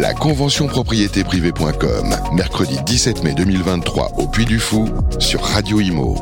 [0.00, 4.88] La convention propriété privée.com, mercredi 17 mai 2023 au Puy du Fou
[5.18, 6.14] sur Radio Imo.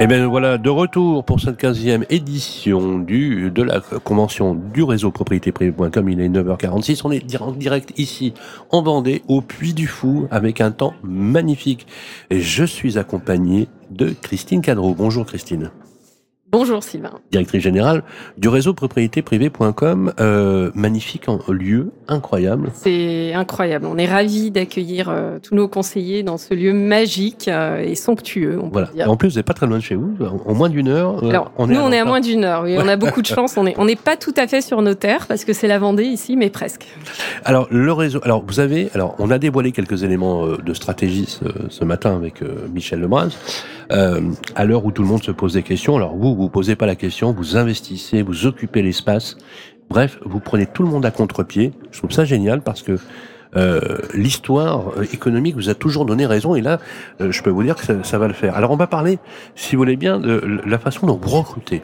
[0.00, 4.82] Et eh bien voilà, de retour pour cette 15e édition du, de la convention du
[4.82, 6.08] réseau propriété privée.com.
[6.08, 7.02] Il est 9h46.
[7.04, 8.34] On est direct ici,
[8.72, 11.86] en Vendée, au Puy du Fou, avec un temps magnifique.
[12.30, 14.92] Et je suis accompagné de Christine Cadreau.
[14.92, 15.70] Bonjour Christine.
[16.52, 17.10] Bonjour Sylvain.
[17.32, 18.04] Directrice générale
[18.38, 22.70] du réseau propriété privée.com, euh, magnifique lieu, incroyable.
[22.72, 23.86] C'est incroyable.
[23.86, 28.60] On est ravis d'accueillir euh, tous nos conseillers dans ce lieu magique euh, et somptueux.
[28.62, 28.86] On voilà.
[28.86, 29.10] Peut dire.
[29.10, 30.14] en plus, vous n'êtes pas très loin de chez vous,
[30.46, 31.24] en moins d'une heure.
[31.24, 32.62] Euh, Alors, on nous, on est à moins d'une heure.
[32.62, 33.56] Oui, on a beaucoup de chance.
[33.56, 35.80] On n'est on est pas tout à fait sur nos terres parce que c'est la
[35.80, 36.86] Vendée ici, mais presque.
[37.44, 38.20] Alors le réseau.
[38.22, 38.88] Alors vous avez.
[38.94, 42.40] Alors on a dévoilé quelques éléments de stratégie ce, ce matin avec
[42.72, 43.00] Michel
[43.90, 44.20] Lebras.
[44.54, 45.96] à l'heure où tout le monde se pose des questions.
[45.96, 49.36] Alors vous vous posez pas la question, vous investissez, vous occupez l'espace.
[49.88, 51.72] Bref, vous prenez tout le monde à contre-pied.
[51.92, 52.98] Je trouve ça génial parce que
[53.56, 56.78] euh, l'histoire économique vous a toujours donné raison et là,
[57.20, 58.56] euh, je peux vous dire que ça, ça, va le faire.
[58.56, 59.18] Alors on va parler,
[59.54, 61.82] si vous voulez bien, de la façon dont vous recrutez.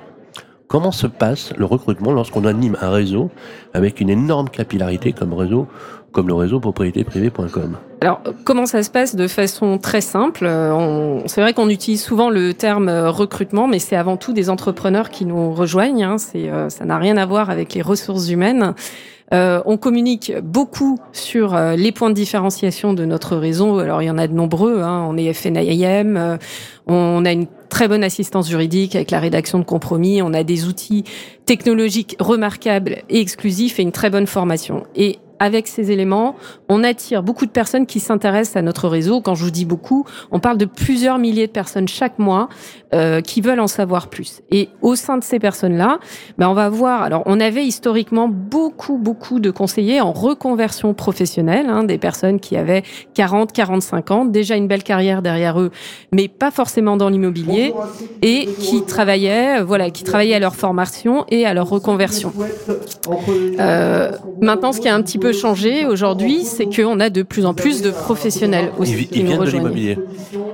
[0.66, 3.30] Comment se passe le recrutement lorsqu'on anime un réseau
[3.74, 5.68] avec une énorme capillarité comme réseau,
[6.12, 10.50] comme le réseau propriétéprivée.com alors, comment ça se passe de façon très simple
[11.26, 15.24] C'est vrai qu'on utilise souvent le terme recrutement, mais c'est avant tout des entrepreneurs qui
[15.24, 16.02] nous rejoignent.
[16.02, 16.18] Hein.
[16.18, 18.74] C'est, ça n'a rien à voir avec les ressources humaines.
[19.32, 23.78] Euh, on communique beaucoup sur euh, les points de différenciation de notre réseau.
[23.78, 24.82] Alors il y en a de nombreux.
[24.82, 25.06] Hein.
[25.08, 26.36] On est FNIM, euh,
[26.86, 30.20] on a une très bonne assistance juridique avec la rédaction de compromis.
[30.20, 31.04] On a des outils
[31.46, 34.84] technologiques remarquables et exclusifs et une très bonne formation.
[35.42, 36.36] Avec ces éléments,
[36.68, 39.20] on attire beaucoup de personnes qui s'intéressent à notre réseau.
[39.20, 42.48] Quand je vous dis beaucoup, on parle de plusieurs milliers de personnes chaque mois
[42.94, 44.40] euh, qui veulent en savoir plus.
[44.52, 45.98] Et au sein de ces personnes-là,
[46.38, 47.02] ben on va voir.
[47.02, 52.56] Alors, on avait historiquement beaucoup, beaucoup de conseillers en reconversion professionnelle, hein, des personnes qui
[52.56, 52.84] avaient
[53.14, 55.72] 40, 45 ans, déjà une belle carrière derrière eux,
[56.12, 57.74] mais pas forcément dans l'immobilier,
[58.22, 62.32] et qui travaillaient, voilà, qui travaillaient à leur formation et à leur reconversion.
[63.58, 67.46] Euh, maintenant, ce qui a un petit peu changé aujourd'hui, c'est qu'on a de plus
[67.46, 69.98] en plus de professionnels aussi ils, qui ils nous viennent de l'immobilier.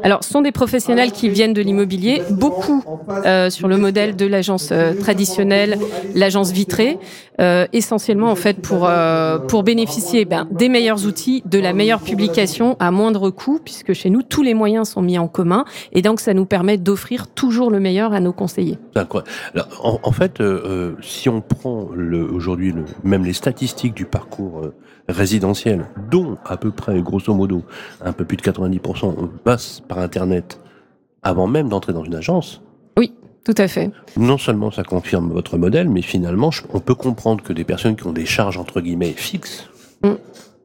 [0.03, 2.85] Alors, ce sont des professionnels qui viennent de l'immobilier, beaucoup
[3.25, 5.79] euh, sur le modèle de l'agence euh, traditionnelle,
[6.15, 6.99] l'agence vitrée,
[7.41, 8.89] euh, essentiellement en fait pour
[9.49, 14.11] pour bénéficier ben, des meilleurs outils, de la meilleure publication à moindre coût, puisque chez
[14.11, 17.71] nous tous les moyens sont mis en commun, et donc ça nous permet d'offrir toujours
[17.71, 18.79] le meilleur à nos conseillers.
[18.95, 19.25] D'accord.
[19.83, 20.43] En, en fait,
[21.03, 26.57] si on prend le, aujourd'hui le, même les statistiques du parcours euh, résidentiel, dont à
[26.57, 27.63] peu près, grosso modo,
[28.05, 30.61] un peu plus de 90% passe par Internet
[31.23, 32.63] avant même d'entrer dans une agence,
[32.97, 33.13] Oui,
[33.45, 33.91] tout à fait.
[34.17, 38.07] non seulement ça confirme votre modèle, mais finalement, on peut comprendre que des personnes qui
[38.07, 39.69] ont des charges entre guillemets fixes
[40.05, 40.13] Mm.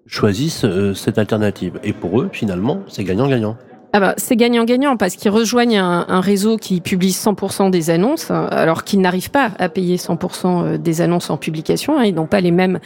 [0.06, 1.80] choisissent euh, cette alternative.
[1.84, 3.58] Et pour eux, finalement, c'est gagnant-gagnant.
[3.96, 8.30] Ah bah, c'est gagnant-gagnant parce qu'ils rejoignent un, un réseau qui publie 100% des annonces,
[8.31, 12.00] euh, alors qu'ils n'arrivent pas à payer 100% des annonces en publication.
[12.00, 12.03] hein.
[12.06, 12.80] Ils n'ont pas les mêmes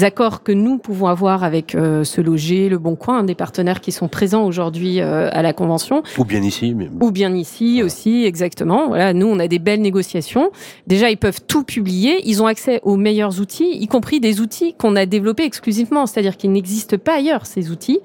[0.00, 3.82] accords que nous pouvons avoir avec euh, Ce Loger, Le Bon Coin, un des partenaires
[3.82, 6.02] qui sont présents aujourd'hui euh, à la convention.
[6.16, 8.88] Ou bien ici, mais Ou bien ici aussi, exactement.
[8.88, 10.50] Voilà, nous, on a des belles négociations.
[10.86, 12.22] Déjà, ils peuvent tout publier.
[12.24, 16.38] Ils ont accès aux meilleurs outils, y compris des outils qu'on a développés exclusivement, c'est-à-dire
[16.38, 18.00] qu'ils n'existent pas ailleurs, ces outils.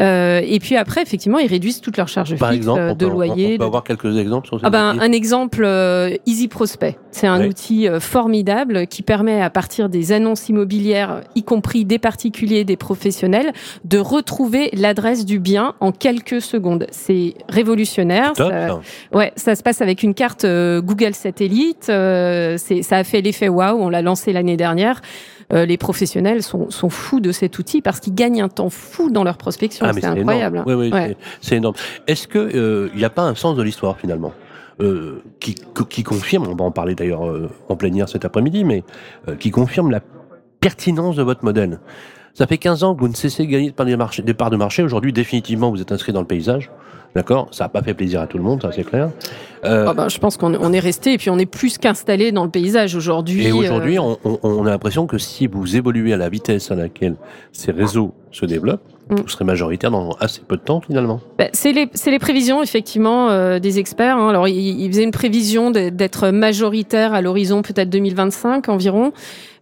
[0.00, 3.06] Euh, et puis après, effectivement, ils réduisent toutes leurs charges par fixes exemple, euh, de
[3.06, 3.54] peut, loyer.
[3.54, 6.98] on peut avoir quelques exemples sur ces Ah ben, un exemple, euh, Easy Prospect.
[7.10, 11.98] C'est un outil euh, formidable qui permet à partir des annonces immobilières, y compris des
[11.98, 13.52] particuliers, des professionnels,
[13.84, 16.86] de retrouver l'adresse du bien en quelques secondes.
[16.90, 18.32] C'est révolutionnaire.
[18.34, 18.80] Top, ça- ça.
[19.12, 21.86] Ouais, ça se passe avec une carte euh, Google Satellite.
[21.88, 23.78] euh, c'est, ça a fait l'effet waouh.
[23.80, 25.00] On l'a lancé l'année dernière.
[25.52, 29.10] Euh, les professionnels sont, sont fous de cet outil parce qu'ils gagnent un temps fou
[29.10, 29.86] dans leur prospection.
[29.88, 30.56] Ah, c'est incroyable.
[30.56, 30.68] Énorme.
[30.80, 31.16] Oui, oui, Ouais.
[31.40, 31.74] c'est- énorme.
[32.08, 34.32] Est-ce que il n'y a pas un sens de l'histoire finalement?
[34.80, 35.54] Euh, qui,
[35.88, 38.84] qui confirme, on va en parler d'ailleurs euh, en plénière cet après-midi, mais
[39.26, 40.00] euh, qui confirme la
[40.60, 41.80] pertinence de votre modèle?
[42.34, 44.20] Ça fait 15 ans que vous ne cessez de gagner de parts de marché.
[44.22, 44.82] Des parts de marché.
[44.82, 46.70] Aujourd'hui, définitivement, vous êtes inscrit dans le paysage.
[47.16, 49.08] D'accord Ça n'a pas fait plaisir à tout le monde, ça c'est clair.
[49.64, 52.30] Euh, Ah ben, je pense qu'on on est resté et puis on est plus qu'installé
[52.30, 53.46] dans le paysage aujourd'hui.
[53.46, 56.70] Et aujourd'hui, euh, on, on- on a l'impression que si vous évoluez à la vitesse
[56.70, 57.16] à laquelle
[57.52, 58.82] ces réseaux se développent.
[59.08, 61.20] Vous serez majoritaire dans assez peu de temps finalement.
[61.38, 64.16] bah, c'est les, les prévisions effectivement euh, des experts.
[64.16, 64.28] hein.
[64.30, 69.12] Alors ils, ils faisaient une prévision d'être majoritaire à l'horizon peut-être 2025 environ.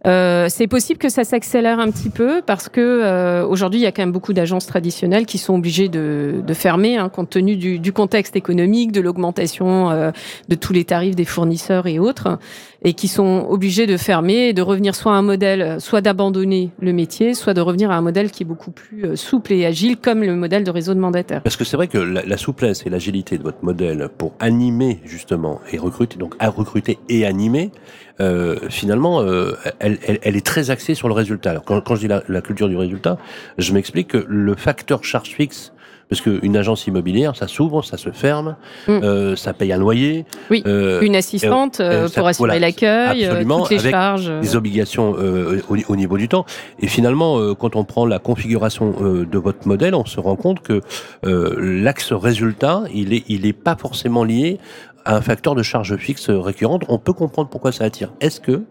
[0.07, 3.87] Euh, c'est possible que ça s'accélère un petit peu parce que euh, aujourd'hui il y
[3.87, 7.57] a quand même beaucoup d'agences traditionnelles qui sont obligées de, de fermer hein, compte tenu
[7.57, 10.11] du, du contexte économique, de l'augmentation euh,
[10.51, 12.39] de tous les tarifs des fournisseurs et autres,
[12.83, 16.69] et qui sont obligés de fermer et de revenir soit à un modèle, soit d'abandonner
[16.81, 19.67] le métier, soit de revenir à un modèle qui est beaucoup plus euh, souple et
[19.67, 21.43] agile, comme le modèle de réseau de mandataires.
[21.43, 25.61] Parce que c'est vrai que la, souplesse et l'agilité de votre modèle pour animer justement
[25.73, 27.73] et recruter, donc à recruter et animer,
[28.21, 31.51] euh, finalement, euh, elle, elle, elle, est très axée sur le résultat.
[31.51, 33.19] Alors quand, quand je dis la, la culture du résultat,
[33.59, 35.73] je m'explique que le facteur charge fixe
[36.09, 38.57] parce qu'une agence immobilière, ça s'ouvre, ça se ferme,
[38.87, 38.91] mm.
[38.91, 40.25] euh, ça paye un loyer.
[40.51, 44.33] Oui, euh, une assistante euh, pour assurer voilà, l'accueil, toutes les avec charges.
[44.41, 46.45] Des obligations au, au, niveau du temps.
[46.81, 50.81] Et finalement, quand on prend la configuration de votre modèle, on se rend compte que
[51.23, 54.59] l'axe résultat, il est, il est pas forcément lié
[55.05, 56.85] à un facteur de charge fixe récurrente.
[56.89, 58.13] On peut comprendre pourquoi ça attire.
[58.21, 58.63] Est-ce que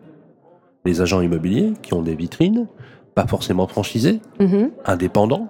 [0.86, 2.68] les agents immobiliers qui ont des vitrines,
[3.16, 4.70] pas forcément franchisés, mm -hmm.
[4.86, 5.48] indépendants,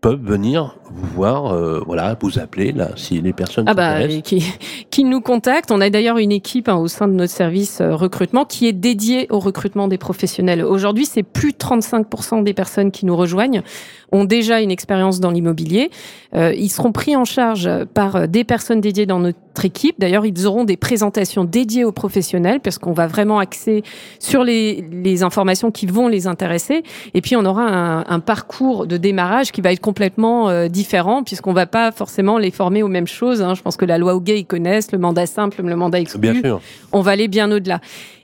[0.00, 4.44] peuvent venir vous voir, euh, voilà, vous appeler là si les personnes ah bah, qui,
[4.90, 5.70] qui nous contactent.
[5.70, 8.72] On a d'ailleurs une équipe hein, au sein de notre service euh, recrutement qui est
[8.72, 10.64] dédiée au recrutement des professionnels.
[10.64, 13.62] Aujourd'hui, c'est plus de 35% des personnes qui nous rejoignent
[14.10, 15.90] ont déjà une expérience dans l'immobilier.
[16.34, 19.96] Euh, ils seront pris en charge par des personnes dédiées dans notre équipe.
[19.98, 23.82] D'ailleurs, ils auront des présentations dédiées aux professionnels parce qu'on va vraiment axer
[24.18, 26.84] sur les, les informations qui vont les intéresser.
[27.12, 31.22] Et puis, on aura un, un parcours de démarrage qui va être complètement euh, différent
[31.22, 33.40] puisqu'on va pas forcément les former aux mêmes choses.
[33.40, 33.54] Hein.
[33.54, 36.20] Je pense que la loi Hoguet, ils connaissent le mandat simple, le mandat exclu.
[36.20, 36.60] Bien sûr.
[36.92, 37.80] On va aller bien au-delà.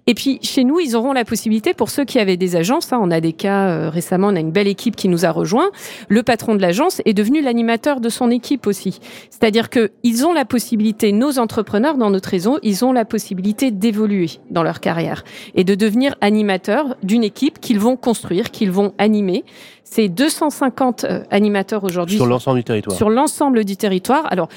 [0.07, 3.01] Et puis chez nous, ils auront la possibilité, pour ceux qui avaient des agences, hein,
[3.01, 5.71] on a des cas euh, récemment, on a une belle équipe qui nous a rejoint.
[6.09, 9.01] Le patron de l'agence est devenu l'animateur de son équipe aussi.
[9.31, 13.71] C'est-à-dire que ils ont la possibilité, nos entrepreneurs dans notre réseau, ils ont la possibilité
[13.71, 15.25] d'évoluer dans leur carrière
[15.55, 19.45] et de devenir animateurs d'une équipe qu'ils vont construire, qu'ils vont animer.
[19.85, 22.97] C'est 250 euh, animateurs aujourd'hui sur l'ensemble du territoire.
[22.97, 24.27] Sur l'ensemble du territoire.
[24.31, 24.49] Alors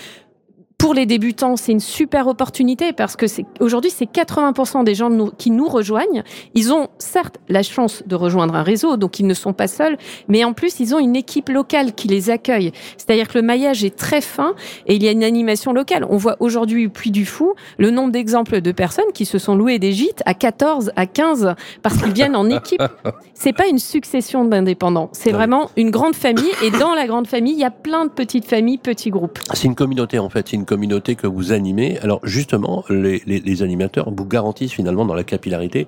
[0.78, 5.10] pour les débutants, c'est une super opportunité parce que c'est aujourd'hui c'est 80% des gens
[5.10, 6.24] nous, qui nous rejoignent.
[6.54, 9.98] Ils ont certes la chance de rejoindre un réseau, donc ils ne sont pas seuls,
[10.28, 12.72] mais en plus ils ont une équipe locale qui les accueille.
[12.96, 14.54] C'est-à-dire que le maillage est très fin
[14.86, 16.06] et il y a une animation locale.
[16.10, 19.56] On voit aujourd'hui au Puy du Fou le nombre d'exemples de personnes qui se sont
[19.56, 22.84] louées des gîtes à 14, à 15 parce qu'ils viennent en équipe.
[23.34, 27.54] C'est pas une succession d'indépendants, c'est vraiment une grande famille et dans la grande famille,
[27.54, 29.38] il y a plein de petites familles, petits groupes.
[29.54, 31.98] C'est une communauté en fait, une communauté que vous animez.
[32.04, 35.88] Alors justement, les, les, les, animateurs vous garantissent finalement dans la capillarité.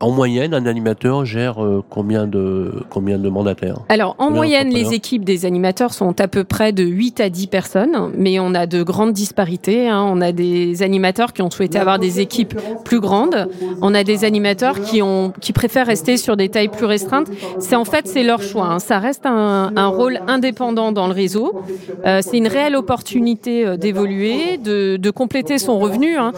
[0.00, 3.78] En moyenne, un animateur gère euh, combien de combien de mandataires?
[3.88, 7.46] Alors en moyenne, les équipes des animateurs sont à peu près de 8 à 10
[7.48, 9.88] personnes, mais on a de grandes disparités.
[9.88, 10.04] Hein.
[10.08, 12.54] On a des animateurs qui ont souhaité avoir des équipes
[12.84, 13.48] plus grandes.
[13.82, 17.28] On a des animateurs qui ont qui préfèrent rester sur des tailles plus restreintes.
[17.58, 18.66] C'est en fait c'est leur choix.
[18.66, 18.78] Hein.
[18.78, 21.62] Ça reste un, un, rôle indépendant dans le réseau.
[22.06, 23.76] Euh, c'est une réelle opportunité euh,
[24.18, 26.16] de, compléter son revenu.
[26.16, 26.32] Hein.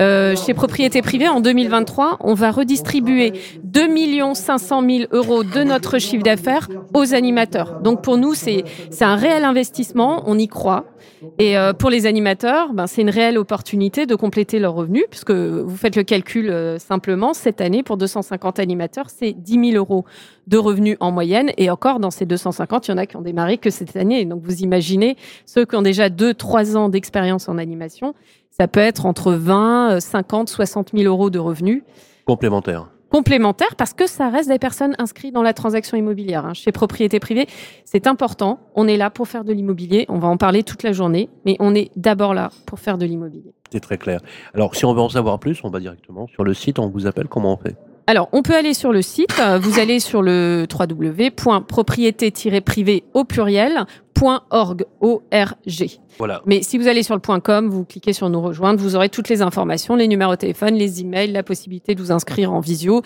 [0.00, 5.98] Euh, chez Propriété Privée, en 2023, on va redistribuer 2 500 000 euros de notre
[5.98, 7.80] chiffre d'affaires aux animateurs.
[7.80, 8.64] Donc pour nous, c'est
[9.00, 10.84] un réel investissement, on y croit.
[11.38, 15.30] Et euh, pour les animateurs, ben, c'est une réelle opportunité de compléter leurs revenus, puisque
[15.30, 20.04] vous faites le calcul euh, simplement, cette année, pour 250 animateurs, c'est 10 000 euros
[20.46, 21.52] de revenus en moyenne.
[21.56, 24.24] Et encore, dans ces 250, il y en a qui ont démarré que cette année.
[24.24, 28.14] Donc vous imaginez, ceux qui ont déjà 2-3 ans d'expérience en animation,
[28.50, 31.82] ça peut être entre 20, 50, 60 000 euros de revenus.
[32.24, 36.44] Complémentaires complémentaire parce que ça reste des personnes inscrites dans la transaction immobilière.
[36.44, 36.54] Hein.
[36.54, 37.46] Chez propriété privée,
[37.84, 38.60] c'est important.
[38.74, 40.06] On est là pour faire de l'immobilier.
[40.08, 43.06] On va en parler toute la journée, mais on est d'abord là pour faire de
[43.06, 43.54] l'immobilier.
[43.72, 44.20] C'est très clair.
[44.54, 46.78] Alors, si on veut en savoir plus, on va directement sur le site.
[46.78, 47.28] On vous appelle.
[47.28, 47.76] Comment on fait?
[48.06, 49.42] Alors, on peut aller sur le site.
[49.60, 53.86] Vous allez sur le www.propriété-privé au pluriel
[54.20, 54.86] .org.
[56.18, 56.42] Voilà.
[56.46, 59.28] Mais si vous allez sur le .com, vous cliquez sur nous rejoindre, vous aurez toutes
[59.28, 63.02] les informations, les numéros de téléphone, les emails, la possibilité de vous inscrire en visio.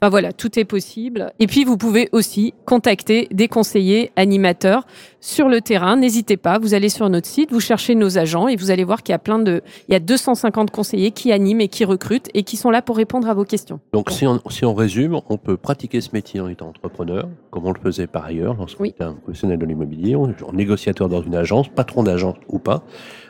[0.00, 1.32] Enfin voilà, tout est possible.
[1.38, 4.86] Et puis vous pouvez aussi contacter des conseillers animateurs
[5.20, 5.96] sur le terrain.
[5.96, 9.02] N'hésitez pas, vous allez sur notre site, vous cherchez nos agents et vous allez voir
[9.02, 12.28] qu'il y a plein de, il y a 250 conseillers qui animent et qui recrutent
[12.34, 13.80] et qui sont là pour répondre à vos questions.
[13.92, 17.64] Donc si on, si on résume, on peut pratiquer ce métier en étant entrepreneur, comme
[17.64, 18.88] on le faisait par ailleurs lorsqu'on oui.
[18.90, 20.16] était un professionnel de l'immobilier,
[20.54, 22.82] négociateur dans une agence, patron d'agence ou pas,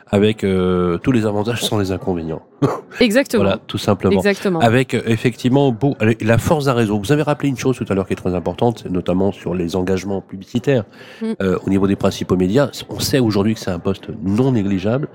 [0.07, 2.43] avec euh, tous les avantages sans les inconvénients.
[2.99, 3.43] Exactement.
[3.43, 4.15] voilà, tout simplement.
[4.15, 4.59] Exactement.
[4.59, 6.99] Avec euh, effectivement beau, la force d'un réseau.
[6.99, 9.75] Vous avez rappelé une chose tout à l'heure qui est très importante, notamment sur les
[9.75, 10.83] engagements publicitaires
[11.21, 11.25] mm.
[11.41, 12.69] euh, au niveau des principaux médias.
[12.89, 15.07] On sait aujourd'hui que c'est un poste non négligeable.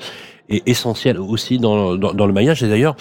[0.50, 2.62] Est essentiel aussi dans, dans, le maillage.
[2.62, 2.96] Et d'ailleurs,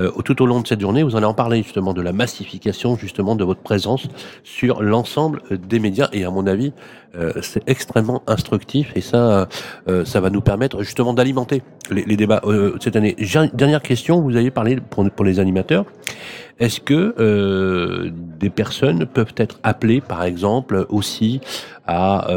[0.00, 2.96] euh, tout au long de cette journée, vous en avez parlé justement de la massification
[2.96, 4.06] justement de votre présence
[4.44, 6.08] sur l'ensemble des médias.
[6.12, 6.72] Et à mon avis,
[7.14, 9.48] euh, c'est extrêmement instructif et ça,
[9.88, 12.42] euh, ça va nous permettre justement d'alimenter les, les, débats
[12.80, 13.16] cette année.
[13.52, 15.84] Dernière question, vous avez parlé pour, pour les animateurs.
[16.58, 21.40] Est-ce que des personnes peuvent être appelées, par exemple, aussi
[21.86, 22.28] à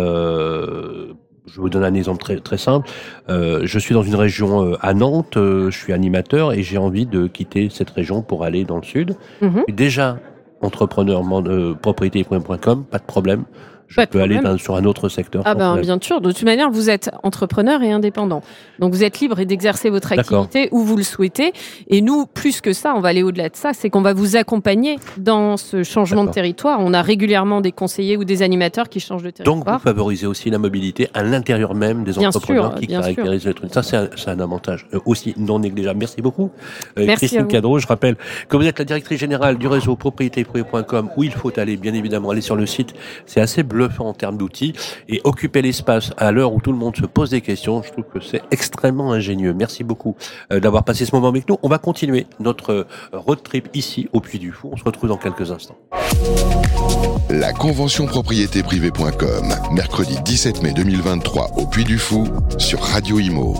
[1.48, 2.90] je vous donne un exemple très, très simple.
[3.30, 6.78] Euh, je suis dans une région euh, à Nantes, euh, je suis animateur et j'ai
[6.78, 9.16] envie de quitter cette région pour aller dans le sud.
[9.42, 9.64] Mhm.
[9.70, 10.18] Déjà,
[10.62, 11.22] entrepreneur,
[11.82, 13.46] propriété.com, pas de problème
[13.88, 15.44] je peux aller sur un autre secteur.
[15.46, 16.22] Ah ben bien sûr.
[16.22, 18.42] De toute manière, vous êtes entrepreneur et indépendant.
[18.80, 21.54] Donc vous êtes libre d'exercer votre activité où vous le souhaitez.
[21.88, 24.36] Et nous, plus que ça, on va aller au-delà de ça, c'est qu'on va vous
[24.36, 26.80] accompagner dans ce changement de territoire.
[26.82, 29.64] On a régulièrement des conseillers ou des animateurs qui changent de territoire.
[29.64, 33.74] Donc vous favorisez aussi la mobilité à l'intérieur même des entrepreneurs qui caractérisent le truc.
[33.74, 36.00] Ça, c'est un, avantage euh, aussi non négligeable.
[36.00, 36.52] Merci beaucoup.
[36.98, 38.18] Euh, Merci Christine Cadreau, je rappelle
[38.50, 42.32] que vous êtes la directrice générale du réseau propriétéprivée.com où il faut aller, bien évidemment,
[42.32, 42.94] aller sur le site.
[43.26, 44.74] C'est assez bluffant en termes d'outils
[45.10, 48.06] et occuper l'espace à l'heure où tout le monde se pose des questions, je trouve
[48.06, 49.54] que c'est extrêmement ingénieux.
[49.54, 50.16] Merci beaucoup
[50.52, 51.58] euh, d'avoir passé ce moment avec nous.
[51.62, 54.70] On va continuer notre euh, road trip ici au Puy du Fou.
[54.72, 55.78] On se retrouve dans quelques instants.
[57.30, 62.28] La convention propriété privée.com, mercredi 17 mai 2023 au Puy du Fou
[62.58, 63.56] sur Radio Imo.